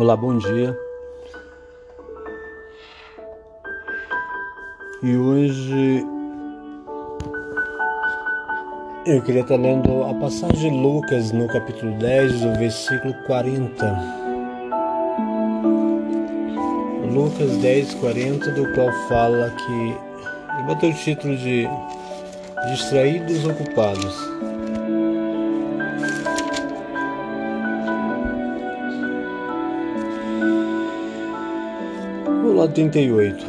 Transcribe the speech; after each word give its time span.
Olá, 0.00 0.16
bom 0.16 0.38
dia. 0.38 0.74
E 5.02 5.14
hoje 5.14 6.06
eu 9.04 9.20
queria 9.20 9.42
estar 9.42 9.56
lendo 9.56 10.04
a 10.04 10.14
passagem 10.14 10.70
de 10.72 10.78
Lucas 10.78 11.32
no 11.32 11.46
capítulo 11.48 11.92
10, 11.98 12.40
do 12.40 12.58
versículo 12.58 13.12
40. 13.26 13.98
Lucas 17.12 17.58
10, 17.58 17.94
40, 17.96 18.52
do 18.52 18.72
qual 18.72 18.90
fala 19.06 19.50
que. 19.50 19.96
Eu 20.60 20.64
botei 20.64 20.92
o 20.92 20.94
título 20.94 21.36
de 21.36 21.68
Distraídos 22.70 23.44
Ocupados. 23.44 24.39
Vamos 32.60 32.68
lá, 32.68 32.68
38. 32.68 33.46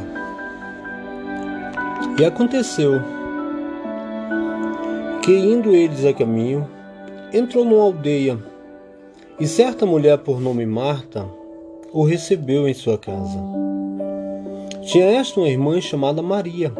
E 2.17 2.23
aconteceu 2.25 3.01
que, 5.21 5.33
indo 5.33 5.75
eles 5.75 6.05
a 6.05 6.13
caminho, 6.13 6.65
entrou 7.33 7.65
numa 7.65 7.83
aldeia, 7.83 8.39
e 9.37 9.45
certa 9.45 9.85
mulher 9.85 10.17
por 10.19 10.39
nome 10.39 10.65
Marta 10.65 11.27
o 11.91 12.03
recebeu 12.03 12.69
em 12.69 12.73
sua 12.73 12.97
casa. 12.97 13.37
Tinha 14.83 15.05
esta 15.05 15.41
uma 15.41 15.49
irmã 15.49 15.81
chamada 15.81 16.21
Maria, 16.21 16.71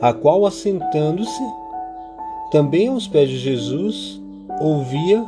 a 0.00 0.12
qual, 0.12 0.44
assentando-se, 0.44 1.42
também 2.50 2.88
aos 2.88 3.06
pés 3.06 3.28
de 3.28 3.38
Jesus, 3.38 4.20
ouvia 4.60 5.24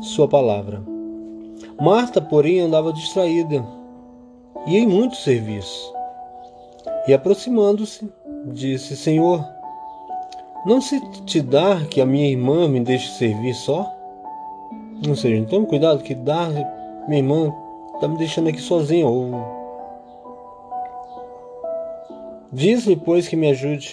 sua 0.00 0.26
palavra. 0.26 0.82
Marta, 1.80 2.20
porém, 2.20 2.60
andava 2.60 2.92
distraída 2.92 3.64
e 4.66 4.76
em 4.76 4.86
muito 4.86 5.16
serviço. 5.16 5.92
E 7.06 7.14
aproximando-se, 7.14 8.10
disse: 8.46 8.96
Senhor, 8.96 9.44
não 10.66 10.80
se 10.80 11.00
te 11.24 11.40
dá 11.40 11.80
que 11.90 12.00
a 12.00 12.06
minha 12.06 12.28
irmã 12.28 12.68
me 12.68 12.80
deixe 12.80 13.10
servir 13.12 13.54
só? 13.54 13.90
Ou 15.08 15.16
seja, 15.16 15.36
então 15.36 15.64
cuidado 15.64 16.02
que 16.02 16.14
dá, 16.14 16.48
minha 17.08 17.20
irmã 17.20 17.52
está 17.94 18.06
me 18.06 18.18
deixando 18.18 18.48
aqui 18.48 18.60
sozinha. 18.60 19.06
Ou... 19.06 19.32
Diz-lhe, 22.52 22.96
pois, 22.96 23.26
que 23.26 23.36
me 23.36 23.50
ajude. 23.50 23.92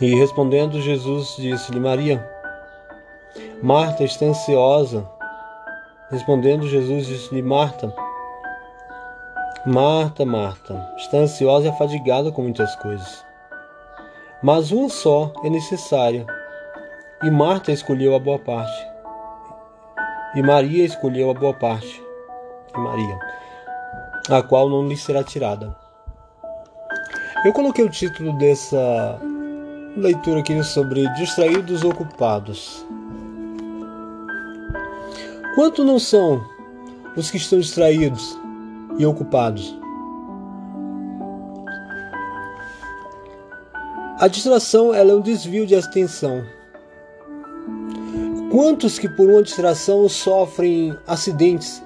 E 0.00 0.14
respondendo, 0.14 0.80
Jesus 0.80 1.36
disse-lhe: 1.38 1.80
Maria, 1.80 2.24
Marta 3.62 4.04
está 4.04 4.26
ansiosa. 4.26 5.06
Respondendo, 6.10 6.66
Jesus 6.66 7.06
disse-lhe: 7.06 7.42
Marta, 7.42 7.92
Marta, 9.70 10.24
Marta, 10.24 10.94
está 10.96 11.18
ansiosa 11.18 11.66
e 11.66 11.68
afadigada 11.68 12.32
com 12.32 12.40
muitas 12.40 12.74
coisas. 12.76 13.22
Mas 14.42 14.72
uma 14.72 14.88
só 14.88 15.30
é 15.44 15.50
necessária, 15.50 16.24
e 17.22 17.30
Marta 17.30 17.70
escolheu 17.70 18.14
a 18.14 18.18
boa 18.18 18.38
parte. 18.38 18.88
E 20.34 20.42
Maria 20.42 20.86
escolheu 20.86 21.28
a 21.28 21.34
boa 21.34 21.52
parte. 21.52 22.02
E 22.74 22.80
Maria, 22.80 23.18
a 24.30 24.42
qual 24.42 24.70
não 24.70 24.88
lhe 24.88 24.96
será 24.96 25.22
tirada. 25.22 25.76
Eu 27.44 27.52
coloquei 27.52 27.84
o 27.84 27.90
título 27.90 28.32
dessa 28.38 29.20
leitura 29.98 30.40
aqui 30.40 30.62
sobre 30.62 31.06
distraídos 31.08 31.84
ocupados. 31.84 32.86
Quanto 35.54 35.84
não 35.84 35.98
são 35.98 36.42
os 37.14 37.30
que 37.30 37.36
estão 37.36 37.60
distraídos 37.60 38.47
e 38.98 39.06
ocupados. 39.06 39.78
A 44.20 44.26
distração 44.26 44.92
é 44.92 45.02
um 45.04 45.20
desvio 45.20 45.64
de 45.64 45.76
atenção. 45.76 46.42
Quantos 48.50 48.98
que 48.98 49.08
por 49.08 49.30
uma 49.30 49.42
distração 49.42 50.08
sofrem 50.08 50.96
acidentes 51.06 51.82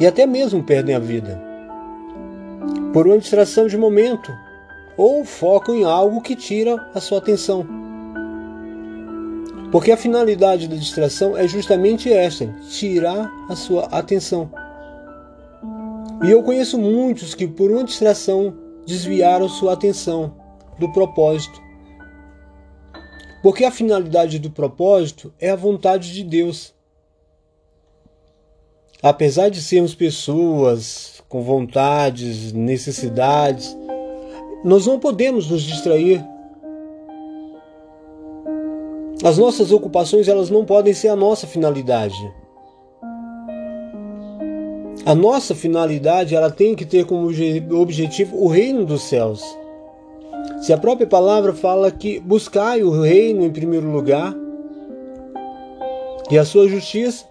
e 0.00 0.06
até 0.06 0.26
mesmo 0.26 0.62
perdem 0.62 0.94
a 0.94 0.98
vida? 0.98 1.38
Por 2.94 3.06
uma 3.06 3.18
distração 3.18 3.66
de 3.66 3.76
momento 3.76 4.32
ou 4.96 5.24
focam 5.24 5.74
em 5.74 5.84
algo 5.84 6.22
que 6.22 6.34
tira 6.34 6.88
a 6.94 7.00
sua 7.00 7.18
atenção. 7.18 7.66
Porque 9.70 9.92
a 9.92 9.96
finalidade 9.98 10.66
da 10.66 10.76
distração 10.76 11.36
é 11.36 11.46
justamente 11.46 12.10
esta: 12.10 12.46
tirar 12.70 13.30
a 13.50 13.54
sua 13.54 13.84
atenção. 13.86 14.50
E 16.22 16.30
eu 16.30 16.42
conheço 16.42 16.78
muitos 16.78 17.34
que, 17.34 17.46
por 17.46 17.70
uma 17.70 17.84
distração, 17.84 18.56
desviaram 18.86 19.48
sua 19.48 19.74
atenção 19.74 20.34
do 20.78 20.90
propósito. 20.92 21.60
Porque 23.42 23.64
a 23.64 23.70
finalidade 23.70 24.38
do 24.38 24.50
propósito 24.50 25.32
é 25.38 25.50
a 25.50 25.56
vontade 25.56 26.12
de 26.12 26.24
Deus. 26.24 26.74
Apesar 29.00 29.48
de 29.48 29.62
sermos 29.62 29.94
pessoas 29.94 31.22
com 31.28 31.42
vontades, 31.42 32.52
necessidades, 32.52 33.76
nós 34.64 34.86
não 34.86 34.98
podemos 34.98 35.48
nos 35.48 35.62
distrair. 35.62 36.24
As 39.22 39.38
nossas 39.38 39.70
ocupações 39.70 40.26
elas 40.26 40.50
não 40.50 40.64
podem 40.64 40.94
ser 40.94 41.08
a 41.08 41.16
nossa 41.16 41.46
finalidade. 41.46 42.16
A 45.06 45.14
nossa 45.14 45.54
finalidade 45.54 46.34
ela 46.34 46.50
tem 46.50 46.74
que 46.74 46.84
ter 46.84 47.06
como 47.06 47.30
objetivo 47.80 48.36
o 48.36 48.48
reino 48.48 48.84
dos 48.84 49.02
céus. 49.02 49.42
Se 50.60 50.72
a 50.72 50.78
própria 50.78 51.06
palavra 51.06 51.52
fala 51.54 51.90
que 51.90 52.20
buscai 52.20 52.82
o 52.82 52.90
reino 52.90 53.44
em 53.44 53.50
primeiro 53.50 53.90
lugar 53.90 54.34
e 56.30 56.36
a 56.38 56.44
sua 56.44 56.68
justiça, 56.68 57.24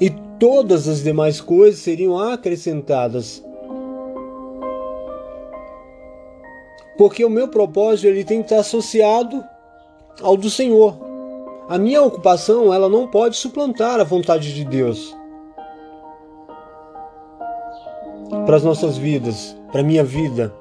e 0.00 0.10
todas 0.38 0.88
as 0.88 1.02
demais 1.02 1.40
coisas 1.40 1.80
seriam 1.80 2.18
acrescentadas. 2.18 3.44
Porque 6.96 7.24
o 7.24 7.30
meu 7.30 7.46
propósito 7.48 8.08
ele 8.08 8.24
tem 8.24 8.38
que 8.38 8.46
estar 8.46 8.60
associado 8.60 9.44
ao 10.20 10.36
do 10.36 10.50
Senhor. 10.50 10.98
A 11.68 11.78
minha 11.78 12.02
ocupação 12.02 12.72
ela 12.72 12.88
não 12.88 13.06
pode 13.06 13.36
suplantar 13.36 14.00
a 14.00 14.04
vontade 14.04 14.54
de 14.54 14.64
Deus. 14.64 15.17
Para 18.46 18.56
as 18.56 18.64
nossas 18.64 18.96
vidas, 18.96 19.56
para 19.70 19.80
a 19.80 19.84
minha 19.84 20.04
vida. 20.04 20.52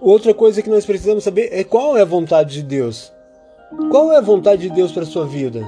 Outra 0.00 0.32
coisa 0.34 0.62
que 0.62 0.70
nós 0.70 0.86
precisamos 0.86 1.24
saber 1.24 1.48
é 1.52 1.64
qual 1.64 1.96
é 1.96 2.02
a 2.02 2.06
vontade 2.06 2.54
de 2.54 2.62
Deus. 2.62 3.12
Qual 3.90 4.12
é 4.12 4.16
a 4.16 4.20
vontade 4.20 4.62
de 4.62 4.70
Deus 4.70 4.92
para 4.92 5.02
a 5.02 5.06
sua 5.06 5.26
vida? 5.26 5.62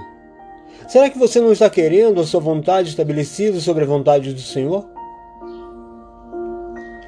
Será 0.89 1.11
que 1.11 1.19
você 1.19 1.41
não 1.41 1.53
está 1.53 1.69
querendo 1.69 2.21
a 2.21 2.25
sua 2.25 2.41
vontade 2.41 2.91
estabelecida 2.91 3.59
sobre 3.61 3.85
a 3.85 3.87
vontade 3.87 4.33
do 4.33 4.41
Senhor? 4.41 4.87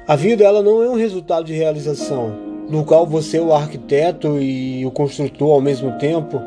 A 0.07 0.15
vida 0.15 0.43
ela 0.43 0.61
não 0.61 0.83
é 0.83 0.89
um 0.89 0.95
resultado 0.95 1.45
de 1.45 1.53
realização, 1.53 2.35
no 2.67 2.83
qual 2.83 3.05
você 3.05 3.37
é 3.37 3.41
o 3.41 3.53
arquiteto 3.53 4.39
e 4.39 4.85
o 4.85 4.91
construtor 4.91 5.51
ao 5.51 5.61
mesmo 5.61 5.97
tempo. 5.99 6.41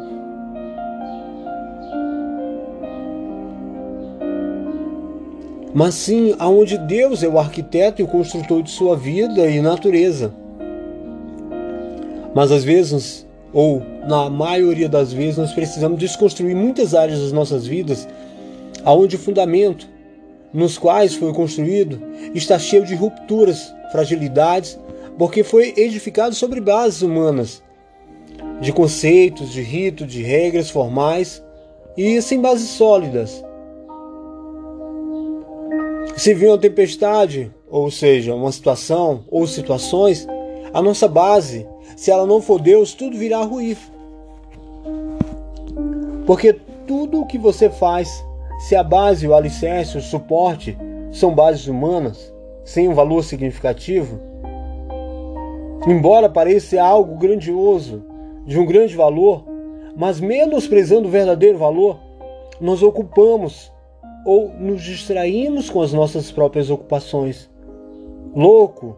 Mas 5.74 5.94
sim 5.94 6.34
aonde 6.38 6.76
Deus 6.76 7.22
é 7.22 7.28
o 7.28 7.38
arquiteto 7.38 8.02
e 8.02 8.04
o 8.04 8.08
construtor 8.08 8.62
de 8.62 8.70
sua 8.70 8.96
vida 8.96 9.46
e 9.46 9.60
natureza. 9.60 10.34
Mas 12.34 12.50
às 12.50 12.64
vezes, 12.64 13.26
ou 13.52 13.82
na 14.06 14.28
maioria 14.28 14.88
das 14.88 15.12
vezes, 15.12 15.38
nós 15.38 15.52
precisamos 15.52 15.98
desconstruir 15.98 16.54
muitas 16.54 16.94
áreas 16.94 17.20
das 17.20 17.32
nossas 17.32 17.66
vidas, 17.66 18.08
aonde 18.84 19.16
o 19.16 19.18
fundamento 19.18 19.88
nos 20.52 20.76
quais 20.76 21.14
foi 21.14 21.32
construído 21.32 22.00
está 22.34 22.58
cheio 22.58 22.84
de 22.84 22.94
rupturas, 22.94 23.74
fragilidades, 23.90 24.78
porque 25.16 25.42
foi 25.42 25.72
edificado 25.76 26.34
sobre 26.34 26.60
bases 26.60 27.02
humanas, 27.02 27.62
de 28.60 28.72
conceitos, 28.72 29.50
de 29.50 29.62
ritos, 29.62 30.06
de 30.06 30.22
regras 30.22 30.70
formais 30.70 31.42
e 31.96 32.20
sem 32.20 32.40
bases 32.40 32.68
sólidas. 32.70 33.42
Se 36.16 36.34
vir 36.34 36.48
uma 36.48 36.58
tempestade, 36.58 37.50
ou 37.68 37.90
seja, 37.90 38.34
uma 38.34 38.52
situação 38.52 39.24
ou 39.30 39.46
situações, 39.46 40.26
a 40.72 40.80
nossa 40.82 41.08
base, 41.08 41.66
se 41.96 42.10
ela 42.10 42.26
não 42.26 42.40
for 42.40 42.60
Deus, 42.60 42.94
tudo 42.94 43.16
virá 43.16 43.42
ruir. 43.42 43.76
Porque 46.26 46.52
tudo 46.86 47.20
o 47.20 47.26
que 47.26 47.38
você 47.38 47.68
faz, 47.70 48.24
se 48.60 48.76
a 48.76 48.82
base, 48.82 49.26
o 49.26 49.34
alicerce, 49.34 49.98
o 49.98 50.02
suporte 50.02 50.76
são 51.10 51.34
bases 51.34 51.66
humanas, 51.66 52.32
sem 52.64 52.88
um 52.88 52.94
valor 52.94 53.24
significativo, 53.24 54.20
embora 55.86 56.28
pareça 56.28 56.80
algo 56.82 57.16
grandioso, 57.16 58.04
de 58.46 58.58
um 58.58 58.66
grande 58.66 58.94
valor, 58.94 59.44
mas 59.96 60.20
menosprezando 60.20 61.08
o 61.08 61.10
verdadeiro 61.10 61.58
valor, 61.58 61.98
nós 62.60 62.82
ocupamos 62.82 63.71
ou 64.24 64.52
nos 64.58 64.82
distraímos 64.82 65.68
com 65.68 65.82
as 65.82 65.92
nossas 65.92 66.30
próprias 66.30 66.70
ocupações. 66.70 67.50
Louco, 68.34 68.96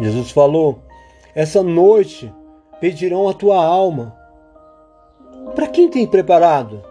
Jesus 0.00 0.30
falou: 0.30 0.78
essa 1.34 1.62
noite 1.62 2.32
pedirão 2.80 3.28
a 3.28 3.34
tua 3.34 3.64
alma. 3.64 4.16
Para 5.54 5.66
quem 5.66 5.88
tem 5.88 6.06
preparado? 6.06 6.82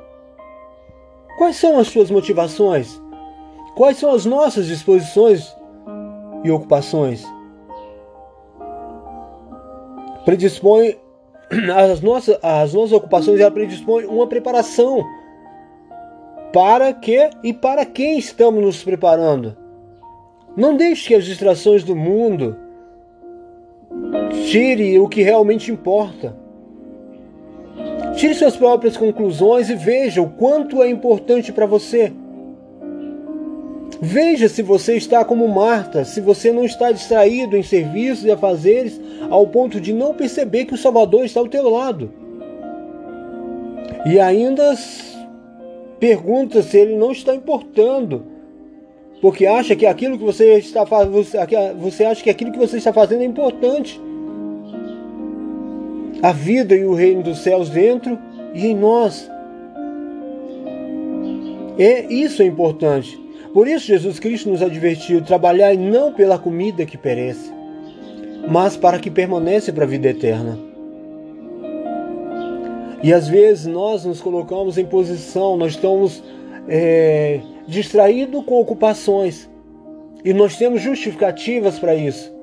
Quais 1.38 1.56
são 1.58 1.78
as 1.78 1.88
suas 1.88 2.10
motivações? 2.10 3.02
Quais 3.76 3.98
são 3.98 4.12
as 4.12 4.26
nossas 4.26 4.66
disposições 4.66 5.56
e 6.44 6.50
ocupações? 6.50 7.24
Predispõe 10.26 10.98
as 11.76 12.02
nossas, 12.02 12.40
as 12.42 12.74
nossas 12.74 12.94
ocupações, 12.94 13.40
ela 13.40 13.52
predispõe 13.52 14.06
uma 14.06 14.28
preparação 14.28 15.04
para 16.54 16.94
que 16.94 17.30
e 17.44 17.54
para 17.54 17.86
quem 17.86 18.18
estamos 18.18 18.64
nos 18.64 18.84
preparando. 18.84 19.56
Não 20.56 20.76
deixe 20.76 21.10
que 21.10 21.16
as 21.16 21.26
distrações 21.26 21.84
do 21.84 21.96
mundo 21.96 22.56
tire 24.50 24.98
o 25.00 25.08
que 25.08 25.22
realmente 25.22 25.72
importa. 25.72 26.36
Tire 28.16 28.34
suas 28.34 28.56
próprias 28.56 28.98
conclusões 28.98 29.70
e 29.70 29.76
veja 29.76 30.22
o 30.22 30.30
quanto 30.30 30.82
é 30.82 30.90
importante 30.90 31.52
para 31.52 31.68
você. 31.68 32.12
Veja 34.02 34.48
se 34.48 34.62
você 34.62 34.96
está 34.96 35.26
como 35.26 35.48
Marta, 35.48 36.06
se 36.06 36.22
você 36.22 36.52
não 36.52 36.66
está 36.66 36.92
distraído 36.92 37.58
em 37.58 37.64
serviços 37.64 38.26
e 38.26 38.32
afazeres 38.32 39.00
ao 39.30 39.48
ponto 39.48 39.82
de 39.82 39.94
não 39.94 40.14
perceber 40.14 40.66
que 40.66 40.74
o 40.74 40.78
Salvador 40.78 41.26
está 41.26 41.40
ao 41.40 41.48
teu 41.48 41.70
lado. 41.70 42.12
E 44.06 44.20
ainda 44.20 44.76
pergunta 46.00 46.62
se 46.62 46.78
ele 46.78 46.96
não 46.96 47.12
está 47.12 47.36
importando, 47.36 48.24
porque 49.22 49.46
acha 49.46 49.76
que 49.76 49.86
aquilo 49.86 50.18
que 50.18 50.24
você 50.24 50.54
está 50.54 50.86
fazendo, 50.86 51.12
você 51.80 52.04
acha 52.04 52.24
que 52.24 52.30
aquilo 52.30 52.52
que 52.52 52.60
você 52.60 52.78
está 52.78 52.94
fazendo 52.94 53.22
é 53.22 53.26
importante. 53.26 54.00
A 56.22 56.32
vida 56.32 56.76
e 56.76 56.86
o 56.86 56.94
reino 56.94 57.24
dos 57.24 57.40
céus 57.40 57.70
dentro 57.70 58.18
e 58.54 58.68
em 58.68 58.76
nós. 58.76 59.30
É 61.78 62.12
isso 62.12 62.42
é 62.42 62.46
importante. 62.46 63.20
Por 63.54 63.68
isso 63.68 63.88
Jesus 63.88 64.20
Cristo 64.20 64.50
nos 64.50 64.62
advertiu: 64.62 65.22
trabalhar 65.22 65.76
não 65.76 66.12
pela 66.12 66.38
comida 66.38 66.86
que 66.86 66.98
perece, 66.98 67.52
mas 68.48 68.76
para 68.76 69.00
que 69.00 69.12
permanece 69.12 69.72
para 69.72 69.84
a 69.84 69.88
vida 69.88 70.10
eterna. 70.10 70.67
E 73.04 73.14
às 73.14 73.28
vezes 73.28 73.66
nós 73.66 74.06
nos 74.06 74.22
colocamos 74.22 74.78
em 74.78 74.86
posição, 74.86 75.56
nós 75.56 75.74
estamos 75.74 76.24
é, 76.68 77.40
distraídos 77.68 78.44
com 78.46 78.60
ocupações. 78.60 79.50
E 80.26 80.34
nós 80.34 80.58
temos 80.58 80.82
justificativas 80.82 81.78
para 81.80 81.96
isso. 81.96 82.36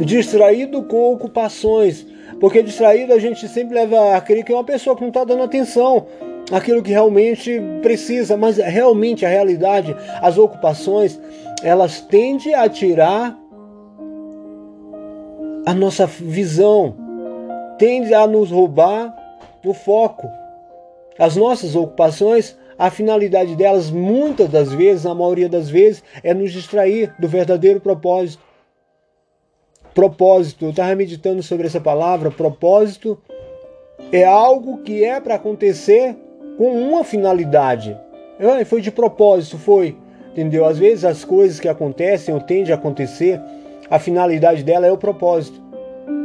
Distraído 0.00 0.82
com 0.84 1.12
ocupações, 1.12 2.06
porque 2.40 2.62
distraído 2.62 3.12
a 3.12 3.18
gente 3.18 3.46
sempre 3.48 3.74
leva 3.74 4.16
a 4.16 4.20
crer 4.20 4.44
que 4.44 4.52
é 4.52 4.54
uma 4.54 4.64
pessoa 4.64 4.96
que 4.96 5.02
não 5.02 5.08
está 5.08 5.24
dando 5.24 5.42
atenção 5.42 6.06
aquilo 6.50 6.82
que 6.82 6.90
realmente 6.90 7.60
precisa, 7.82 8.36
mas 8.36 8.56
realmente 8.56 9.24
a 9.24 9.28
realidade, 9.28 9.94
as 10.20 10.38
ocupações, 10.38 11.20
elas 11.62 12.00
tendem 12.00 12.54
a 12.54 12.68
tirar 12.68 13.38
a 15.66 15.74
nossa 15.74 16.06
visão, 16.06 16.96
tendem 17.78 18.14
a 18.14 18.26
nos 18.26 18.50
roubar 18.50 19.14
o 19.64 19.72
foco. 19.72 20.28
As 21.18 21.36
nossas 21.36 21.74
ocupações, 21.74 22.56
a 22.78 22.90
finalidade 22.90 23.56
delas, 23.56 23.90
muitas 23.90 24.48
das 24.48 24.72
vezes, 24.72 25.04
a 25.04 25.14
maioria 25.14 25.48
das 25.48 25.68
vezes, 25.68 26.02
é 26.22 26.32
nos 26.32 26.52
distrair 26.52 27.14
do 27.18 27.28
verdadeiro 27.28 27.80
propósito. 27.80 28.42
Propósito, 29.94 30.66
eu 30.66 30.70
estava 30.70 30.94
meditando 30.94 31.42
sobre 31.42 31.66
essa 31.66 31.80
palavra, 31.80 32.30
propósito 32.30 33.18
é 34.12 34.24
algo 34.24 34.78
que 34.78 35.04
é 35.04 35.20
para 35.20 35.34
acontecer 35.34 36.16
com 36.56 36.70
uma 36.70 37.04
finalidade. 37.04 37.98
Foi 38.66 38.80
de 38.80 38.90
propósito, 38.90 39.58
foi. 39.58 39.96
Entendeu? 40.30 40.64
Às 40.64 40.78
vezes 40.78 41.04
as 41.04 41.24
coisas 41.24 41.58
que 41.58 41.68
acontecem 41.68 42.32
ou 42.32 42.40
tendem 42.40 42.72
a 42.72 42.76
acontecer, 42.76 43.40
a 43.90 43.98
finalidade 43.98 44.62
dela 44.62 44.86
é 44.86 44.92
o 44.92 44.96
propósito. 44.96 45.60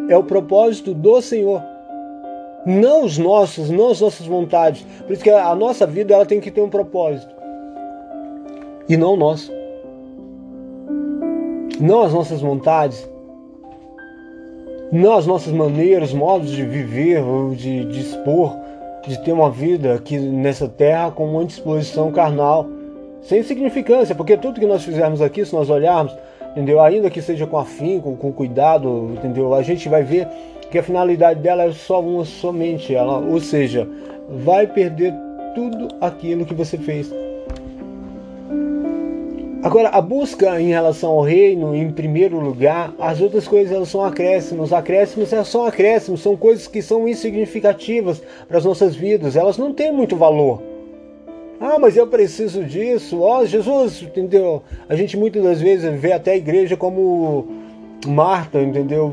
É 0.09 0.17
o 0.17 0.23
propósito 0.23 0.93
do 0.93 1.21
Senhor. 1.21 1.61
Não 2.65 3.05
os 3.05 3.17
nossos, 3.17 3.69
não 3.69 3.91
as 3.91 4.01
nossas 4.01 4.25
vontades. 4.25 4.85
Por 5.05 5.11
isso 5.11 5.23
que 5.23 5.29
a 5.29 5.53
nossa 5.55 5.85
vida 5.85 6.13
ela 6.13 6.25
tem 6.25 6.39
que 6.39 6.51
ter 6.51 6.61
um 6.61 6.69
propósito. 6.69 7.33
E 8.87 8.95
não 8.95 9.13
o 9.13 9.17
nosso. 9.17 9.51
Não 11.79 12.01
as 12.01 12.13
nossas 12.13 12.41
vontades. 12.41 13.09
Não 14.91 15.13
as 15.13 15.25
nossas 15.25 15.51
maneiras, 15.51 16.13
modos 16.13 16.51
de 16.51 16.63
viver, 16.63 17.23
de 17.55 17.85
dispor 17.85 18.55
de 19.07 19.19
ter 19.19 19.33
uma 19.33 19.49
vida 19.49 19.95
aqui 19.95 20.17
nessa 20.17 20.67
terra 20.67 21.11
com 21.11 21.25
uma 21.25 21.45
disposição 21.45 22.11
carnal, 22.11 22.67
sem 23.21 23.43
significância, 23.43 24.15
porque 24.15 24.37
tudo 24.37 24.59
que 24.59 24.65
nós 24.65 24.83
fizermos 24.83 25.21
aqui, 25.21 25.45
se 25.45 25.53
nós 25.53 25.69
olharmos, 25.69 26.15
entendeu? 26.53 26.79
Ainda 26.79 27.09
que 27.09 27.21
seja 27.21 27.45
com 27.45 27.57
afinco, 27.57 28.15
com 28.15 28.31
cuidado, 28.31 29.11
entendeu? 29.13 29.53
A 29.53 29.61
gente 29.61 29.89
vai 29.89 30.03
ver 30.03 30.27
que 30.71 30.77
a 30.77 30.83
finalidade 30.83 31.39
dela 31.41 31.63
é 31.63 31.71
só 31.71 31.99
uma, 31.99 32.23
somente 32.23 32.95
ela, 32.95 33.17
ou 33.19 33.39
seja, 33.39 33.87
vai 34.29 34.65
perder 34.65 35.13
tudo 35.53 35.89
aquilo 35.99 36.45
que 36.45 36.53
você 36.53 36.77
fez. 36.77 37.11
Agora, 39.63 39.89
a 39.89 40.01
busca 40.01 40.59
em 40.59 40.67
relação 40.67 41.11
ao 41.11 41.21
reino, 41.21 41.73
em 41.73 41.89
primeiro 41.89 42.37
lugar, 42.37 42.93
as 42.99 43.21
outras 43.21 43.47
coisas 43.47 43.87
são 43.87 44.03
acréscimos. 44.03 44.73
Acréscimos 44.73 45.29
são 45.29 45.45
só 45.45 45.67
acréscimos, 45.67 46.21
são 46.21 46.35
coisas 46.35 46.67
que 46.67 46.81
são 46.81 47.07
insignificativas 47.07 48.21
para 48.47 48.57
as 48.57 48.65
nossas 48.65 48.93
vidas, 48.93 49.37
elas 49.37 49.57
não 49.57 49.73
têm 49.73 49.91
muito 49.91 50.17
valor. 50.17 50.72
Ah, 51.59 51.77
mas 51.79 51.95
eu 51.95 52.07
preciso 52.07 52.63
disso. 52.63 53.21
Ó, 53.21 53.39
oh, 53.39 53.45
Jesus, 53.45 54.01
entendeu? 54.01 54.63
A 54.89 54.95
gente 54.95 55.15
muitas 55.17 55.43
das 55.43 55.61
vezes 55.61 55.99
vê 55.99 56.11
até 56.11 56.31
a 56.31 56.37
igreja 56.37 56.75
como 56.75 57.47
Marta, 58.05 58.61
entendeu? 58.61 59.11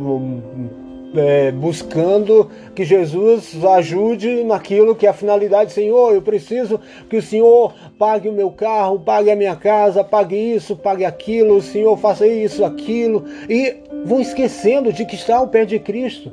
é, 1.14 1.50
buscando 1.50 2.50
que 2.74 2.84
Jesus 2.84 3.56
ajude 3.64 4.44
naquilo 4.44 4.94
que 4.94 5.06
é 5.06 5.10
a 5.10 5.14
finalidade. 5.14 5.72
Senhor, 5.72 6.14
eu 6.14 6.22
preciso 6.22 6.80
que 7.08 7.16
o 7.16 7.22
Senhor 7.22 7.74
pague 7.98 8.28
o 8.28 8.32
meu 8.32 8.50
carro, 8.50 8.98
pague 8.98 9.30
a 9.30 9.36
minha 9.36 9.56
casa, 9.56 10.04
pague 10.04 10.36
isso, 10.36 10.76
pague 10.76 11.04
aquilo, 11.04 11.56
o 11.56 11.62
Senhor 11.62 11.96
faça 11.96 12.26
isso, 12.26 12.64
aquilo. 12.64 13.24
E 13.48 13.76
vão 14.04 14.20
esquecendo 14.20 14.92
de 14.92 15.04
que 15.04 15.14
está 15.14 15.36
ao 15.36 15.48
pé 15.48 15.64
de 15.64 15.78
Cristo, 15.78 16.32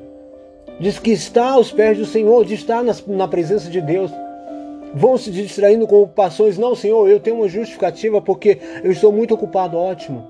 de 0.80 0.92
que 1.00 1.12
está 1.12 1.52
aos 1.52 1.72
pés 1.72 1.98
do 1.98 2.06
Senhor, 2.06 2.46
de 2.46 2.54
estar 2.54 2.84
na 3.08 3.28
presença 3.28 3.70
de 3.70 3.82
Deus 3.82 4.12
vão 4.98 5.18
se 5.18 5.32
distraindo 5.32 5.88
com 5.88 6.02
ocupações. 6.02 6.58
Não, 6.58 6.76
Senhor, 6.76 7.08
eu 7.10 7.20
tenho 7.20 7.38
uma 7.38 7.48
justificativa 7.48 8.22
porque 8.22 8.58
eu 8.84 8.92
estou 8.92 9.12
muito 9.12 9.34
ocupado. 9.34 9.78
Ótimo. 9.78 10.28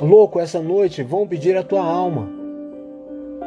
louco 0.00 0.40
essa 0.40 0.60
noite, 0.62 1.02
vão 1.02 1.26
pedir 1.26 1.56
a 1.56 1.62
tua 1.62 1.82
alma. 1.82 2.30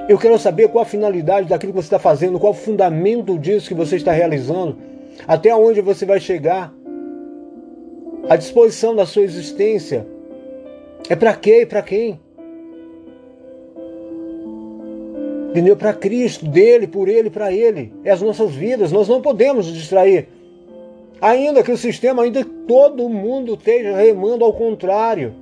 Eu 0.07 0.17
quero 0.17 0.37
saber 0.37 0.67
qual 0.67 0.83
a 0.83 0.85
finalidade 0.85 1.47
daquilo 1.47 1.71
que 1.71 1.81
você 1.81 1.87
está 1.87 1.99
fazendo, 1.99 2.39
qual 2.39 2.51
o 2.51 2.55
fundamento 2.55 3.39
disso 3.39 3.69
que 3.69 3.73
você 3.73 3.95
está 3.95 4.11
realizando, 4.11 4.75
até 5.27 5.55
onde 5.55 5.81
você 5.81 6.05
vai 6.05 6.19
chegar. 6.19 6.73
A 8.29 8.35
disposição 8.35 8.95
da 8.95 9.05
sua 9.05 9.23
existência 9.23 10.05
é 11.09 11.15
para 11.15 11.33
quê 11.33 11.61
e 11.61 11.65
para 11.65 11.81
quem? 11.81 12.19
Entendeu? 15.49 15.77
Para 15.77 15.93
Cristo, 15.93 16.47
dele, 16.47 16.87
por 16.87 17.07
ele, 17.07 17.29
para 17.29 17.53
ele. 17.53 17.93
É 18.03 18.09
as 18.09 18.21
nossas 18.21 18.51
vidas. 18.55 18.91
Nós 18.91 19.07
não 19.07 19.21
podemos 19.21 19.67
nos 19.67 19.75
distrair. 19.75 20.27
Ainda 21.23 21.63
que 21.63 21.71
o 21.71 21.77
sistema, 21.77 22.23
ainda 22.23 22.43
que 22.43 22.49
todo 22.67 23.07
mundo 23.07 23.53
esteja 23.53 23.95
remando 23.95 24.43
ao 24.43 24.51
contrário. 24.51 25.33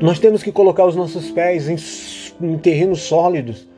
Nós 0.00 0.18
temos 0.18 0.42
que 0.42 0.50
colocar 0.50 0.84
os 0.86 0.96
nossos 0.96 1.30
pés 1.30 1.68
em, 1.68 1.76
em 2.44 2.58
terrenos 2.58 3.02
sólidos. 3.02 3.68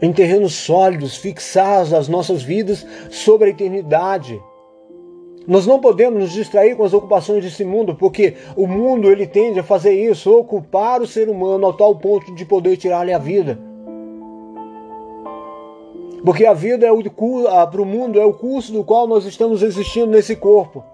Em 0.00 0.12
terrenos 0.12 0.54
sólidos, 0.54 1.16
fixar 1.16 1.92
as 1.92 2.06
nossas 2.06 2.40
vidas 2.40 2.86
sobre 3.10 3.48
a 3.48 3.50
eternidade. 3.50 4.40
Nós 5.44 5.66
não 5.66 5.80
podemos 5.80 6.20
nos 6.20 6.30
distrair 6.30 6.76
com 6.76 6.84
as 6.84 6.92
ocupações 6.92 7.42
desse 7.42 7.64
mundo, 7.64 7.96
porque 7.96 8.34
o 8.54 8.68
mundo 8.68 9.10
ele 9.10 9.26
tende 9.26 9.58
a 9.58 9.64
fazer 9.64 9.92
isso, 9.92 10.32
ocupar 10.32 11.02
o 11.02 11.06
ser 11.06 11.28
humano 11.28 11.66
ao 11.66 11.72
tal 11.72 11.96
ponto 11.96 12.32
de 12.32 12.44
poder 12.44 12.76
tirar-lhe 12.76 13.12
a 13.12 13.18
vida. 13.18 13.69
Porque 16.24 16.44
a 16.44 16.52
vida 16.52 16.86
é 16.86 16.92
o 16.92 17.02
para 17.02 17.82
o 17.82 17.86
mundo 17.86 18.20
é 18.20 18.24
o 18.24 18.32
curso 18.32 18.72
do 18.72 18.84
qual 18.84 19.06
nós 19.06 19.24
estamos 19.24 19.62
existindo 19.62 20.08
nesse 20.08 20.36
corpo. 20.36 20.84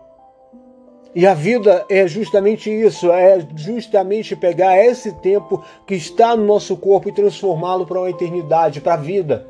E 1.14 1.26
a 1.26 1.32
vida 1.32 1.84
é 1.88 2.06
justamente 2.06 2.70
isso, 2.70 3.10
é 3.10 3.38
justamente 3.56 4.36
pegar 4.36 4.76
esse 4.84 5.12
tempo 5.12 5.64
que 5.86 5.94
está 5.94 6.36
no 6.36 6.44
nosso 6.44 6.76
corpo 6.76 7.08
e 7.08 7.12
transformá-lo 7.12 7.86
para 7.86 8.00
uma 8.00 8.10
eternidade, 8.10 8.82
para 8.82 8.94
a 8.94 8.98
vida. 8.98 9.46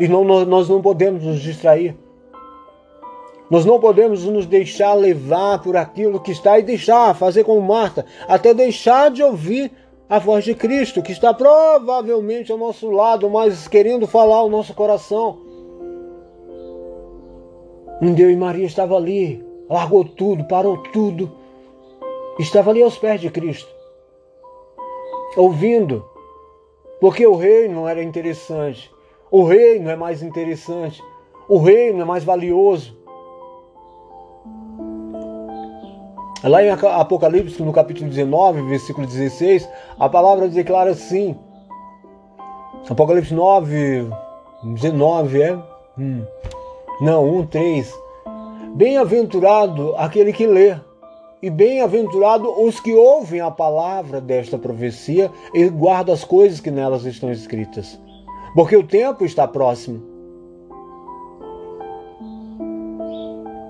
E 0.00 0.08
não, 0.08 0.24
nós 0.24 0.68
não 0.68 0.80
podemos 0.80 1.22
nos 1.22 1.40
distrair. 1.40 1.94
Nós 3.50 3.64
não 3.64 3.78
podemos 3.78 4.24
nos 4.24 4.46
deixar 4.46 4.94
levar 4.94 5.60
por 5.62 5.76
aquilo 5.76 6.20
que 6.20 6.32
está 6.32 6.58
e 6.58 6.62
deixar, 6.62 7.14
fazer 7.14 7.44
como 7.44 7.60
Marta, 7.60 8.06
até 8.26 8.54
deixar 8.54 9.10
de 9.10 9.22
ouvir 9.22 9.70
a 10.08 10.18
voz 10.18 10.44
de 10.44 10.54
Cristo, 10.54 11.02
que 11.02 11.12
está 11.12 11.34
provavelmente 11.34 12.50
ao 12.50 12.56
nosso 12.56 12.90
lado, 12.90 13.28
mas 13.28 13.68
querendo 13.68 14.06
falar 14.06 14.36
ao 14.36 14.48
nosso 14.48 14.72
coração. 14.74 15.38
Deus 18.00 18.32
e 18.32 18.36
Maria 18.36 18.64
estava 18.64 18.96
ali, 18.96 19.44
largou 19.68 20.04
tudo, 20.04 20.44
parou 20.44 20.78
tudo, 20.78 21.30
estava 22.38 22.70
ali 22.70 22.82
aos 22.82 22.96
pés 22.96 23.20
de 23.20 23.28
Cristo, 23.28 23.68
ouvindo, 25.36 26.04
porque 27.00 27.26
o 27.26 27.34
reino 27.34 27.86
era 27.86 28.02
interessante, 28.02 28.90
o 29.30 29.42
reino 29.44 29.90
é 29.90 29.96
mais 29.96 30.22
interessante, 30.22 31.02
o 31.48 31.58
reino 31.58 32.02
é 32.02 32.04
mais 32.04 32.24
valioso. 32.24 32.97
Lá 36.44 36.62
em 36.62 36.70
Apocalipse, 36.70 37.60
no 37.62 37.72
capítulo 37.72 38.08
19, 38.08 38.62
versículo 38.62 39.06
16, 39.06 39.68
a 39.98 40.08
palavra 40.08 40.48
declara 40.48 40.90
assim. 40.90 41.36
Apocalipse 42.88 43.34
9, 43.34 44.08
19, 44.62 45.42
é? 45.42 45.58
Hum. 45.98 46.24
Não, 47.00 47.24
1, 47.40 47.46
3. 47.46 47.94
Bem-aventurado 48.74 49.94
aquele 49.96 50.32
que 50.32 50.46
lê, 50.46 50.76
e 51.42 51.50
bem-aventurado 51.50 52.48
os 52.62 52.78
que 52.78 52.92
ouvem 52.92 53.40
a 53.40 53.50
palavra 53.50 54.20
desta 54.20 54.56
profecia 54.56 55.30
e 55.52 55.68
guardam 55.68 56.14
as 56.14 56.22
coisas 56.24 56.60
que 56.60 56.70
nelas 56.70 57.04
estão 57.04 57.32
escritas. 57.32 57.98
Porque 58.54 58.76
o 58.76 58.86
tempo 58.86 59.24
está 59.24 59.46
próximo. 59.46 60.02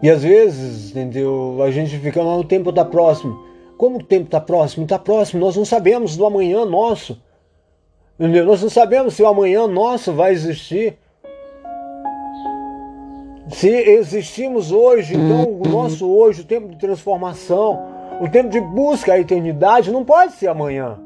E 0.03 0.11
às 0.11 0.23
vezes, 0.23 0.91
entendeu? 0.91 1.59
A 1.63 1.71
gente 1.71 1.99
fica, 1.99 2.21
ah, 2.21 2.37
o 2.37 2.45
tempo 2.45 2.71
está 2.71 2.85
próximo. 2.85 3.45
Como 3.77 3.99
o 3.99 4.03
tempo 4.03 4.27
está 4.27 4.41
próximo? 4.41 4.85
Está 4.85 4.99
próximo. 4.99 5.41
Nós 5.41 5.57
não 5.57 5.65
sabemos 5.65 6.17
do 6.17 6.27
amanhã 6.27 6.65
nosso. 6.65 7.21
Entendeu? 8.19 8.45
Nós 8.45 8.63
não 8.63 8.69
sabemos 8.69 9.15
se 9.15 9.23
o 9.23 9.27
amanhã 9.27 9.67
nosso 9.67 10.13
vai 10.13 10.33
existir. 10.33 10.99
Se 13.51 13.69
existimos 13.69 14.73
hoje, 14.73 15.15
então 15.15 15.45
o 15.45 15.63
uhum. 15.65 15.71
nosso 15.71 16.07
hoje, 16.07 16.43
o 16.43 16.45
tempo 16.45 16.69
de 16.69 16.77
transformação, 16.77 17.81
o 18.21 18.29
tempo 18.29 18.51
de 18.51 18.61
busca 18.61 19.15
à 19.15 19.21
eternidade, 19.21 19.91
não 19.91 20.05
pode 20.05 20.33
ser 20.33 20.49
amanhã. 20.49 20.99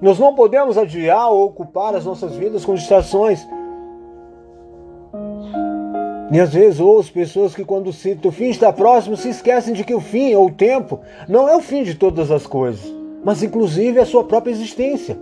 Nós 0.00 0.18
não 0.18 0.34
podemos 0.34 0.78
adiar 0.78 1.28
ou 1.30 1.44
ocupar 1.44 1.94
as 1.94 2.06
nossas 2.06 2.34
vidas 2.34 2.64
com 2.64 2.74
distrações. 2.74 3.46
E 6.30 6.38
às 6.38 6.54
vezes 6.54 6.78
ouço 6.78 7.12
pessoas 7.12 7.54
que 7.54 7.64
quando 7.64 7.92
citam 7.92 8.30
o 8.30 8.32
fim 8.32 8.50
está 8.50 8.72
próximo 8.72 9.16
se 9.16 9.28
esquecem 9.28 9.74
de 9.74 9.82
que 9.82 9.94
o 9.94 10.00
fim 10.00 10.32
ou 10.34 10.46
o 10.46 10.52
tempo 10.52 11.00
não 11.28 11.48
é 11.48 11.56
o 11.56 11.60
fim 11.60 11.82
de 11.82 11.94
todas 11.94 12.30
as 12.30 12.46
coisas, 12.46 12.92
mas 13.24 13.42
inclusive 13.42 13.98
a 13.98 14.06
sua 14.06 14.22
própria 14.22 14.52
existência. 14.52 15.18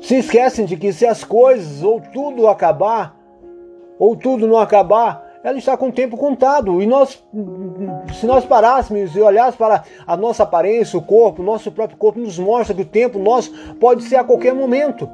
Se 0.00 0.16
esquecem 0.16 0.64
de 0.64 0.76
que 0.76 0.92
se 0.92 1.06
as 1.06 1.22
coisas 1.22 1.84
ou 1.84 2.00
tudo 2.00 2.48
acabar, 2.48 3.16
ou 3.96 4.16
tudo 4.16 4.48
não 4.48 4.58
acabar, 4.58 5.24
ela 5.44 5.56
está 5.56 5.76
com 5.76 5.88
o 5.88 5.92
tempo 5.92 6.16
contado. 6.16 6.82
E 6.82 6.86
nós, 6.86 7.22
se 8.14 8.26
nós 8.26 8.44
parássemos 8.44 9.14
e 9.14 9.20
olhássemos 9.20 9.56
para 9.56 9.84
a 10.04 10.16
nossa 10.16 10.42
aparência, 10.42 10.98
o 10.98 11.02
corpo, 11.02 11.40
o 11.40 11.44
nosso 11.44 11.70
próprio 11.70 11.96
corpo, 11.96 12.18
nos 12.18 12.36
mostra 12.36 12.74
que 12.74 12.82
o 12.82 12.86
tempo 12.86 13.20
nosso 13.20 13.52
pode 13.78 14.02
ser 14.02 14.16
a 14.16 14.24
qualquer 14.24 14.54
momento. 14.54 15.08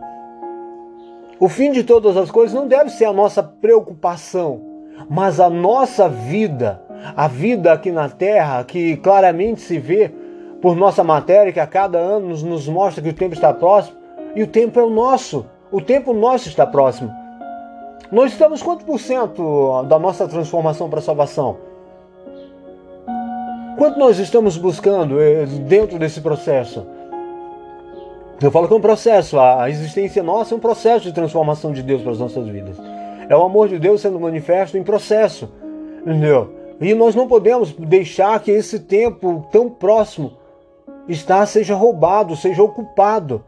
O 1.41 1.49
fim 1.49 1.71
de 1.71 1.85
todas 1.85 2.17
as 2.17 2.31
coisas 2.31 2.53
não 2.53 2.67
deve 2.67 2.91
ser 2.91 3.05
a 3.05 3.13
nossa 3.13 3.43
preocupação, 3.43 4.61
mas 5.09 5.39
a 5.39 5.49
nossa 5.49 6.09
vida, 6.09 6.83
a 7.17 7.29
vida 7.29 7.73
aqui 7.73 7.93
na 7.93 8.09
Terra, 8.09 8.65
que 8.65 8.97
claramente 8.97 9.61
se 9.61 9.79
vê 9.79 10.11
por 10.61 10.75
nossa 10.75 11.05
matéria, 11.05 11.53
que 11.53 11.61
a 11.61 11.67
cada 11.67 11.97
ano 11.97 12.29
nos, 12.29 12.67
mostra 12.67 13.01
que 13.01 13.11
o 13.11 13.15
tempo 13.15 13.35
está 13.35 13.55
próximo, 13.55 13.97
e 14.35 14.43
o 14.43 14.49
tempo 14.49 14.81
é 14.81 14.83
o 14.83 14.91
nosso, 14.91 15.47
o 15.71 15.81
tempo 15.81 16.13
nosso 16.13 16.49
está 16.49 16.67
próximo. 16.67 17.15
Nós 18.11 18.33
estamos 18.33 18.61
quanto 18.61 18.85
por 18.85 18.99
cento 18.99 19.85
da 19.85 19.99
nossa 19.99 20.27
transformação 20.27 20.91
para 20.91 20.99
a 20.99 21.03
salvação? 21.03 21.57
Quanto 23.77 23.97
nós 23.97 24.19
estamos 24.19 24.57
buscando 24.57 25.21
eh, 25.21 25.47
dentro 25.47 26.01
desse 26.01 26.21
processo? 26.21 26.85
Eu 28.41 28.53
falo 28.53 28.69
que 28.69 28.75
é 28.75 28.77
um 28.77 28.81
processo, 28.81 29.39
a 29.41 29.69
existência 29.69 30.23
nossa 30.23 30.55
é 30.55 30.57
um 30.57 30.61
processo 30.61 31.07
de 31.07 31.13
transformação 31.13 31.73
de 31.73 31.83
Deus 31.83 32.03
para 32.03 32.13
as 32.13 32.21
nossas 32.21 32.47
vidas. 32.47 32.77
É 33.29 33.37
o 33.37 33.43
amor 33.43 33.69
de 33.69 33.81
Deus 33.81 34.01
sendo 34.01 34.21
manifesto 34.21 34.79
em 34.79 34.83
processo, 34.85 35.51
entendeu? 36.01 36.55
E 36.81 36.95
nós 36.95 37.17
não 37.17 37.27
podemos 37.27 37.73
deixar 37.73 38.39
que 38.41 38.53
esse 38.53 38.79
tempo 38.79 39.45
tão 39.51 39.69
próximo 39.69 40.35
está 41.09 41.45
seja 41.47 41.75
roubado, 41.75 42.37
seja 42.37 42.63
ocupado. 42.63 43.43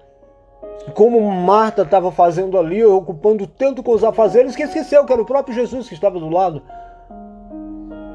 Como 0.94 1.20
Marta 1.30 1.82
estava 1.82 2.10
fazendo 2.10 2.58
ali, 2.58 2.84
ocupando 2.84 3.46
tanto 3.46 3.84
com 3.84 3.92
os 3.92 4.02
afazeres 4.02 4.56
que 4.56 4.64
esqueceu 4.64 5.04
que 5.04 5.12
era 5.12 5.22
o 5.22 5.26
próprio 5.26 5.54
Jesus 5.54 5.88
que 5.88 5.94
estava 5.94 6.18
do 6.18 6.28
lado. 6.28 6.62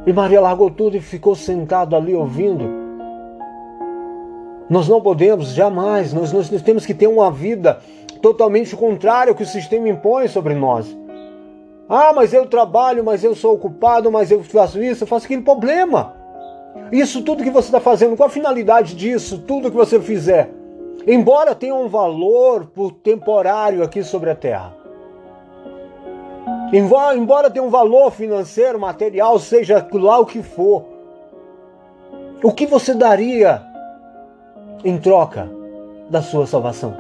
E 0.06 0.12
Maria 0.12 0.42
largou 0.42 0.70
tudo 0.70 0.98
e 0.98 1.02
ficou 1.02 1.36
sentado 1.36 1.96
ali 1.96 2.14
ouvindo. 2.14 2.85
Nós 4.70 4.88
não 4.88 5.00
podemos, 5.00 5.50
jamais, 5.50 6.12
nós, 6.14 6.32
nós 6.32 6.50
temos 6.62 6.86
que 6.86 6.94
ter 6.94 7.08
uma 7.08 7.30
vida 7.30 7.80
totalmente 8.22 8.76
contrária 8.76 9.32
ao 9.32 9.36
que 9.36 9.44
o 9.44 9.48
sistema 9.48 9.88
impõe 9.88 10.28
sobre 10.28 10.56
nós. 10.56 10.96
Ah, 11.88 12.12
mas 12.14 12.34
eu 12.34 12.48
trabalho, 12.48 13.04
mas 13.04 13.24
eu 13.24 13.36
sou 13.36 13.54
ocupado, 13.54 14.12
mas 14.12 14.32
eu 14.32 14.44
faço 14.44 14.82
isso, 14.82 15.04
eu 15.04 15.08
faço 15.08 15.26
aquele 15.26 15.44
problema. 15.44 16.16
Isso 16.92 17.22
tudo 17.22 17.44
que 17.44 17.52
você 17.52 17.68
está 17.68 17.80
fazendo, 17.80 18.18
qual 18.18 18.28
a 18.28 18.32
finalidade 18.32 18.96
disso, 18.96 19.44
tudo 19.48 19.70
que 19.70 19.78
você 19.78 20.00
fizer? 20.00 20.50
Embora 21.06 21.54
tenha 21.54 21.76
um 21.76 21.88
valor 21.88 22.66
por 22.74 22.92
temporário 22.92 23.84
aqui 23.84 24.04
sobre 24.04 24.32
a 24.32 24.36
terra. 24.36 24.76
Embora, 26.74 27.16
embora 27.16 27.52
tenha 27.52 27.64
um 27.64 27.70
valor 27.70 28.12
financeiro, 28.12 28.80
material, 28.80 29.38
seja 29.38 29.88
lá 29.94 30.20
o 30.20 30.26
que 30.26 30.42
for. 30.42 30.86
O 32.44 32.52
que 32.52 32.66
você 32.66 32.94
daria 32.94 33.65
em 34.86 35.00
troca 35.00 35.50
da 36.10 36.22
sua 36.22 36.46
salvação. 36.46 36.96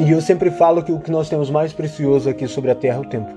E 0.00 0.10
eu 0.10 0.20
sempre 0.20 0.50
falo 0.50 0.82
que 0.82 0.90
o 0.90 0.98
que 0.98 1.10
nós 1.10 1.28
temos 1.28 1.50
mais 1.50 1.72
precioso 1.72 2.28
aqui 2.28 2.48
sobre 2.48 2.70
a 2.70 2.74
terra 2.74 2.96
é 2.96 3.00
o 3.00 3.08
tempo. 3.08 3.30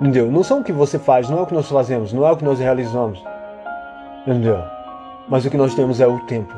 Entendeu? 0.00 0.30
Não 0.30 0.44
são 0.44 0.60
o 0.60 0.64
que 0.64 0.72
você 0.72 0.98
faz, 0.98 1.28
não 1.28 1.38
é 1.38 1.42
o 1.42 1.46
que 1.46 1.54
nós 1.54 1.68
fazemos, 1.68 2.12
não 2.12 2.26
é 2.26 2.30
o 2.30 2.36
que 2.36 2.44
nós 2.44 2.60
realizamos. 2.60 3.20
Entendeu? 4.26 4.62
Mas 5.28 5.44
o 5.44 5.50
que 5.50 5.56
nós 5.56 5.74
temos 5.74 6.00
é 6.00 6.06
o 6.06 6.20
tempo. 6.26 6.54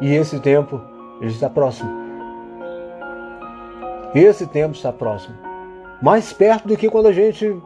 E 0.00 0.14
esse 0.14 0.38
tempo, 0.38 0.80
ele 1.20 1.30
está 1.30 1.48
próximo. 1.48 1.90
Esse 4.14 4.46
tempo 4.46 4.74
está 4.74 4.92
próximo. 4.92 5.34
Mais 6.00 6.32
perto 6.32 6.68
do 6.68 6.76
que 6.76 6.88
quando 6.88 7.08
a 7.08 7.12
gente 7.12 7.60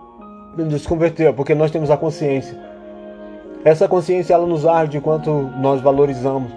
se 0.78 0.88
converter, 0.88 1.34
porque 1.34 1.54
nós 1.54 1.70
temos 1.70 1.90
a 1.90 1.96
consciência. 1.96 2.71
Essa 3.64 3.86
consciência 3.86 4.34
ela 4.34 4.46
nos 4.46 4.66
arde 4.66 5.00
quanto 5.00 5.30
nós 5.30 5.80
valorizamos, 5.80 6.50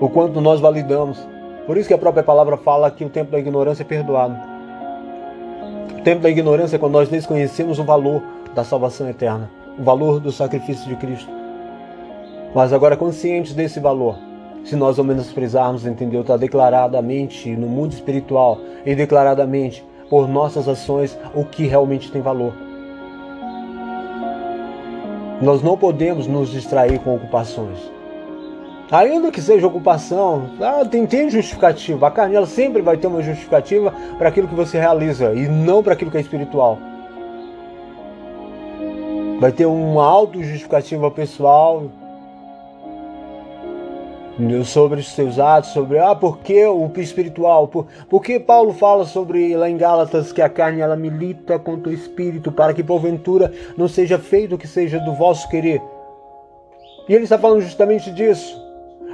o 0.00 0.08
quanto 0.08 0.40
nós 0.40 0.58
validamos. 0.58 1.28
Por 1.66 1.76
isso 1.76 1.86
que 1.86 1.92
a 1.92 1.98
própria 1.98 2.22
palavra 2.22 2.56
fala 2.56 2.90
que 2.90 3.04
o 3.04 3.10
tempo 3.10 3.30
da 3.30 3.38
ignorância 3.38 3.82
é 3.82 3.84
perdoado. 3.84 4.34
O 5.98 6.02
tempo 6.02 6.22
da 6.22 6.30
ignorância 6.30 6.76
é 6.76 6.78
quando 6.78 6.94
nós 6.94 7.10
desconhecemos 7.10 7.78
o 7.78 7.84
valor 7.84 8.22
da 8.54 8.64
salvação 8.64 9.06
eterna, 9.06 9.50
o 9.78 9.82
valor 9.82 10.18
do 10.18 10.32
sacrifício 10.32 10.88
de 10.88 10.96
Cristo. 10.96 11.30
Mas 12.54 12.72
agora 12.72 12.96
conscientes 12.96 13.52
desse 13.52 13.78
valor, 13.78 14.16
se 14.64 14.74
nós 14.76 14.98
o 14.98 15.04
menosprezarmos, 15.04 15.84
entendeu? 15.84 16.22
Está 16.22 16.38
declaradamente 16.38 17.54
no 17.54 17.66
mundo 17.66 17.92
espiritual 17.92 18.58
e 18.86 18.94
declaradamente 18.94 19.84
por 20.08 20.26
nossas 20.26 20.66
ações 20.68 21.18
o 21.34 21.44
que 21.44 21.66
realmente 21.66 22.10
tem 22.10 22.22
valor. 22.22 22.67
Nós 25.40 25.62
não 25.62 25.76
podemos 25.76 26.26
nos 26.26 26.50
distrair 26.50 26.98
com 26.98 27.14
ocupações. 27.14 27.78
Ainda 28.90 29.30
que 29.30 29.40
seja 29.40 29.66
ocupação, 29.66 30.50
ah, 30.60 30.84
tem, 30.84 31.06
tem 31.06 31.28
justificativa. 31.28 32.06
A 32.06 32.10
carne 32.10 32.46
sempre 32.46 32.80
vai 32.80 32.96
ter 32.96 33.06
uma 33.06 33.22
justificativa 33.22 33.92
para 34.16 34.30
aquilo 34.30 34.48
que 34.48 34.54
você 34.54 34.78
realiza 34.78 35.34
e 35.34 35.46
não 35.46 35.82
para 35.82 35.92
aquilo 35.92 36.10
que 36.10 36.16
é 36.16 36.20
espiritual. 36.20 36.78
Vai 39.38 39.52
ter 39.52 39.66
uma 39.66 40.04
auto-justificativa 40.04 41.10
pessoal 41.10 41.84
sobre 44.64 45.00
os 45.00 45.08
seus 45.08 45.38
atos, 45.38 45.70
sobre 45.70 45.98
ah, 45.98 46.14
por 46.14 46.38
que 46.38 46.64
o 46.64 46.90
espiritual? 46.96 47.66
Por, 47.66 47.86
por 48.08 48.22
que 48.22 48.38
Paulo 48.38 48.72
fala 48.72 49.04
sobre 49.04 49.56
lá 49.56 49.68
em 49.68 49.76
Gálatas 49.76 50.32
que 50.32 50.40
a 50.40 50.48
carne 50.48 50.80
ela 50.80 50.96
milita 50.96 51.58
contra 51.58 51.90
o 51.90 51.94
espírito 51.94 52.52
para 52.52 52.72
que 52.72 52.84
porventura 52.84 53.52
não 53.76 53.88
seja 53.88 54.18
feito 54.18 54.54
o 54.54 54.58
que 54.58 54.68
seja 54.68 55.00
do 55.00 55.12
vosso 55.12 55.48
querer? 55.48 55.82
E 57.08 57.14
ele 57.14 57.24
está 57.24 57.36
falando 57.36 57.62
justamente 57.62 58.12
disso. 58.12 58.62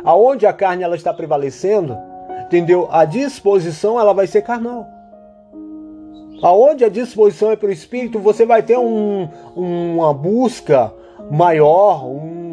Aonde 0.04 0.46
a 0.46 0.52
carne 0.52 0.82
ela 0.82 0.96
está 0.96 1.14
prevalecendo, 1.14 1.96
entendeu? 2.44 2.86
A 2.90 3.06
disposição 3.06 3.98
ela 3.98 4.12
vai 4.12 4.26
ser 4.26 4.42
carnal. 4.42 4.86
Aonde 6.42 6.84
a 6.84 6.90
disposição 6.90 7.50
é 7.50 7.56
para 7.56 7.68
o 7.68 7.72
espírito, 7.72 8.18
você 8.18 8.44
vai 8.44 8.62
ter 8.62 8.76
um, 8.76 9.26
uma 9.56 10.12
busca 10.12 10.92
maior, 11.30 12.04
um 12.04 12.43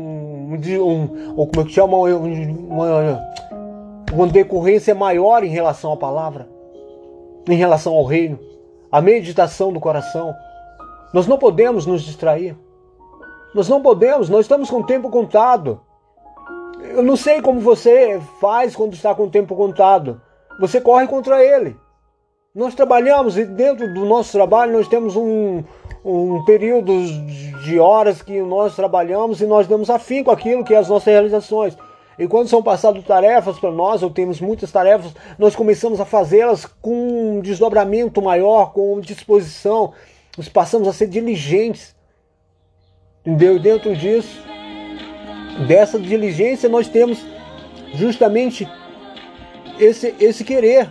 um, 0.80 1.34
ou 1.36 1.48
como 1.48 1.62
é 1.62 1.66
que 1.66 1.74
chama, 1.74 1.98
uma, 1.98 3.22
uma 4.14 4.28
decorrência 4.28 4.94
maior 4.94 5.44
em 5.44 5.50
relação 5.50 5.92
à 5.92 5.98
palavra, 5.98 6.48
em 7.48 7.56
relação 7.56 7.94
ao 7.94 8.06
reino, 8.06 8.40
a 8.92 9.02
meditação 9.02 9.72
do 9.72 9.80
coração. 9.80 10.34
Nós 11.14 11.28
não 11.28 11.38
podemos 11.38 11.86
nos 11.86 12.04
distrair. 12.04 12.56
Nós 13.54 13.68
não 13.68 13.82
podemos, 13.82 14.30
nós 14.30 14.42
estamos 14.42 14.70
com 14.70 14.78
o 14.78 14.86
tempo 14.86 15.10
contado. 15.10 15.82
Eu 16.82 17.04
não 17.04 17.16
sei 17.16 17.42
como 17.42 17.60
você 17.60 18.20
faz 18.40 18.76
quando 18.76 18.94
está 18.94 19.14
com 19.14 19.24
o 19.24 19.30
tempo 19.30 19.56
contado. 19.56 20.22
Você 20.60 20.80
corre 20.80 21.08
contra 21.08 21.44
ele. 21.44 21.76
Nós 22.54 22.76
trabalhamos 22.76 23.38
e 23.38 23.46
dentro 23.46 23.94
do 23.94 24.04
nosso 24.04 24.34
trabalho 24.34 24.74
nós 24.74 24.86
temos 24.86 25.16
um, 25.16 25.64
um 26.04 26.44
período 26.44 26.92
de 27.64 27.80
horas 27.80 28.22
que 28.22 28.42
nós 28.42 28.76
trabalhamos 28.76 29.40
e 29.40 29.46
nós 29.46 29.68
damos 29.68 29.90
afim 29.90 30.22
com 30.22 30.32
aquilo 30.32 30.62
que 30.62 30.74
é 30.74 30.78
as 30.78 30.90
nossas 30.90 31.14
realizações. 31.14 31.78
E 32.20 32.28
quando 32.28 32.50
são 32.50 32.62
passadas 32.62 33.06
tarefas 33.06 33.58
para 33.58 33.72
nós, 33.72 34.04
ou 34.04 34.10
temos 34.10 34.42
muitas 34.42 34.70
tarefas, 34.70 35.14
nós 35.40 35.56
começamos 35.56 36.02
a 36.02 36.06
fazê-las 36.06 36.66
com 36.66 37.38
um 37.38 37.40
desdobramento 37.40 38.22
maior, 38.22 38.74
com 38.74 39.00
disposição, 39.00 39.94
nós 40.38 40.50
passamos 40.50 40.90
a 40.90 40.94
ser 40.94 41.08
diligentes. 41.08 41.96
Entendeu? 43.26 43.56
E 43.56 43.60
dentro 43.60 43.96
disso, 43.96 44.44
dessa 45.70 45.98
diligência, 45.98 46.68
nós 46.68 46.90
temos 46.90 47.26
justamente 47.94 48.68
esse, 49.80 50.14
esse 50.20 50.44
querer 50.44 50.90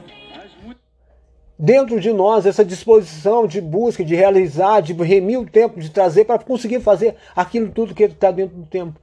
dentro 1.62 2.00
de 2.00 2.10
nós 2.10 2.46
essa 2.46 2.64
disposição 2.64 3.46
de 3.46 3.60
busca, 3.60 4.02
de 4.02 4.14
realizar, 4.14 4.80
de 4.80 4.94
remir 4.94 5.38
o 5.38 5.44
tempo, 5.44 5.78
de 5.78 5.90
trazer 5.90 6.24
para 6.24 6.38
conseguir 6.38 6.80
fazer 6.80 7.16
aquilo 7.36 7.70
tudo 7.70 7.94
que 7.94 8.04
está 8.04 8.30
dentro 8.30 8.56
do 8.56 8.64
tempo. 8.64 8.98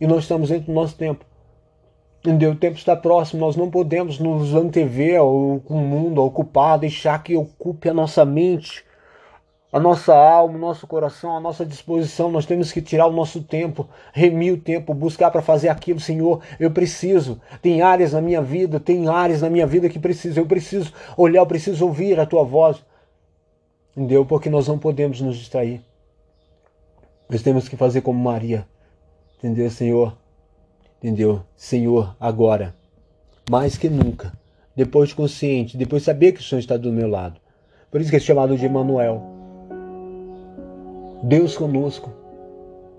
E 0.00 0.06
nós 0.06 0.24
estamos 0.24 0.48
dentro 0.48 0.66
do 0.66 0.72
nosso 0.72 0.96
tempo. 0.96 1.24
Entendeu? 2.18 2.50
O 2.50 2.56
tempo 2.56 2.76
está 2.76 2.96
próximo, 2.96 3.40
nós 3.40 3.54
não 3.54 3.70
podemos 3.70 4.18
nos 4.18 4.52
antever 4.52 5.22
ou 5.22 5.60
com 5.60 5.74
o 5.74 5.86
mundo, 5.86 6.22
ocupar, 6.22 6.76
deixar 6.76 7.22
que 7.22 7.36
ocupe 7.36 7.88
a 7.88 7.94
nossa 7.94 8.24
mente 8.24 8.84
a 9.72 9.78
nossa 9.78 10.12
alma, 10.12 10.56
o 10.56 10.58
nosso 10.58 10.86
coração, 10.86 11.36
a 11.36 11.40
nossa 11.40 11.64
disposição. 11.64 12.30
Nós 12.30 12.44
temos 12.44 12.72
que 12.72 12.82
tirar 12.82 13.06
o 13.06 13.12
nosso 13.12 13.40
tempo, 13.42 13.88
remir 14.12 14.54
o 14.54 14.56
tempo, 14.56 14.92
buscar 14.92 15.30
para 15.30 15.42
fazer 15.42 15.68
aquilo, 15.68 16.00
Senhor. 16.00 16.42
Eu 16.58 16.72
preciso. 16.72 17.40
Tem 17.62 17.80
áreas 17.80 18.12
na 18.12 18.20
minha 18.20 18.42
vida, 18.42 18.80
tem 18.80 19.08
áreas 19.08 19.42
na 19.42 19.48
minha 19.48 19.66
vida 19.66 19.88
que 19.88 19.98
preciso. 19.98 20.40
Eu 20.40 20.46
preciso 20.46 20.92
olhar, 21.16 21.40
eu 21.40 21.46
preciso 21.46 21.86
ouvir 21.86 22.18
a 22.18 22.26
tua 22.26 22.42
voz. 22.42 22.84
Entendeu? 23.96 24.26
Porque 24.26 24.50
nós 24.50 24.66
não 24.66 24.78
podemos 24.78 25.20
nos 25.20 25.36
distrair. 25.36 25.80
Nós 27.28 27.42
temos 27.42 27.68
que 27.68 27.76
fazer 27.76 28.00
como 28.00 28.18
Maria. 28.18 28.66
Entendeu, 29.38 29.70
Senhor? 29.70 30.16
Entendeu? 30.98 31.42
Senhor, 31.56 32.16
agora, 32.18 32.74
mais 33.48 33.78
que 33.78 33.88
nunca, 33.88 34.32
depois 34.74 35.10
de 35.10 35.14
consciente, 35.14 35.76
depois 35.76 36.02
de 36.02 36.06
saber 36.06 36.32
que 36.32 36.40
o 36.40 36.42
Senhor 36.42 36.58
está 36.58 36.76
do 36.76 36.92
meu 36.92 37.08
lado. 37.08 37.40
Por 37.90 38.00
isso 38.00 38.10
que 38.10 38.16
é 38.16 38.20
chamado 38.20 38.56
de 38.56 38.66
Emmanuel 38.66 39.29
Deus 41.22 41.56
conosco. 41.56 42.10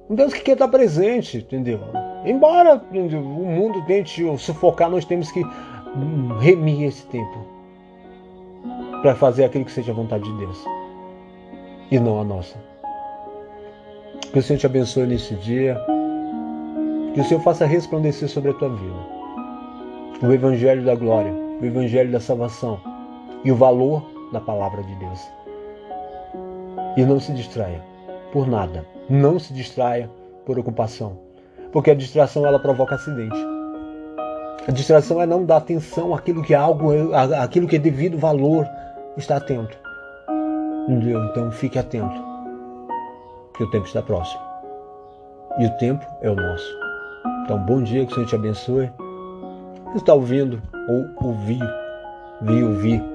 Um 0.10 0.16
Deus 0.16 0.34
que 0.34 0.42
quer 0.42 0.54
estar 0.54 0.68
presente, 0.68 1.38
entendeu? 1.38 1.80
Embora 2.26 2.82
entendeu? 2.92 3.22
o 3.22 3.46
mundo 3.46 3.84
tente 3.86 4.24
sufocar, 4.38 4.90
nós 4.90 5.06
temos 5.06 5.32
que 5.32 5.42
remir 6.40 6.84
esse 6.84 7.06
tempo 7.08 7.40
para 9.02 9.16
fazer 9.16 9.46
aquilo 9.46 9.66
que 9.66 9.72
seja 9.72 9.92
a 9.92 9.96
vontade 9.96 10.24
de 10.24 10.38
Deus 10.38 10.66
e 11.90 12.00
não 12.00 12.20
a 12.20 12.24
nossa. 12.24 12.58
Que 14.32 14.40
o 14.40 14.44
Senhor 14.44 14.60
te 14.60 14.66
abençoe 14.66 15.08
nesse 15.08 15.36
dia. 15.36 15.78
Que 17.14 17.20
o 17.20 17.24
Senhor 17.24 17.42
faça 17.42 17.66
resplandecer 17.66 18.30
sobre 18.30 18.52
a 18.52 18.54
tua 18.54 18.70
vida 18.70 19.22
o 20.24 20.32
Evangelho 20.32 20.86
da 20.86 20.94
glória, 20.94 21.34
o 21.34 21.66
Evangelho 21.66 22.12
da 22.12 22.20
salvação 22.20 22.80
e 23.44 23.52
o 23.52 23.56
valor 23.56 24.04
da 24.32 24.40
palavra 24.40 24.84
de 24.84 24.94
Deus. 24.96 25.20
E 26.96 27.04
não 27.04 27.20
se 27.20 27.34
distraia 27.34 27.90
por 28.32 28.48
nada. 28.48 28.86
Não 29.10 29.38
se 29.39 29.54
distraia 29.54 30.10
por 30.46 30.58
ocupação, 30.58 31.20
porque 31.72 31.91
a 31.91 31.96
distração 31.96 32.46
ela 32.46 32.60
provoca 32.60 32.96
acidente. 32.96 33.38
A 34.67 34.72
distração 34.72 35.22
é 35.22 35.26
não 35.26 35.44
dar 35.44 35.58
atenção 35.58 36.13
àquilo 36.13 36.44
que 36.44 36.54
é 36.54 36.58
algo, 36.58 36.91
àquilo 37.13 37.67
que 37.67 37.76
é 37.76 37.80
devido 37.80 38.17
valor. 38.17 38.67
Está 39.17 39.38
atento. 39.38 39.78
Entendeu? 40.88 41.24
Então 41.26 41.52
fique 41.52 41.78
atento, 41.78 42.15
que 43.56 43.63
o 43.63 43.70
tempo 43.70 43.86
está 43.86 44.02
próximo. 44.02 44.41
E 45.60 45.65
o 45.65 45.78
tempo 45.78 46.06
é 46.22 46.30
o 46.30 46.36
nosso. 46.36 46.82
Então, 47.44 47.58
bom 47.60 47.84
dia, 47.84 48.06
que 48.06 48.12
o 48.12 48.15
Senhor 48.15 48.28
te 48.28 48.36
abençoe. 48.36 48.91
Você 49.88 49.98
está 49.98 50.13
ouvindo 50.13 50.62
ou 50.89 51.28
ouvir, 51.30 51.62
vi 52.41 52.63
ouvir 52.63 53.11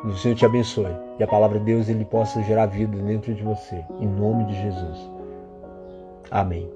que 0.00 0.08
o 0.08 0.16
Senhor 0.16 0.34
te 0.34 0.46
abençoe 0.46 0.94
e 1.18 1.22
a 1.22 1.26
palavra 1.26 1.58
de 1.58 1.66
Deus 1.66 1.88
ele 1.88 2.04
possa 2.04 2.42
gerar 2.42 2.66
vida 2.66 2.96
dentro 2.96 3.34
de 3.34 3.42
você. 3.42 3.84
Em 4.00 4.06
nome 4.06 4.44
de 4.46 4.62
Jesus. 4.62 5.10
Amém. 6.30 6.70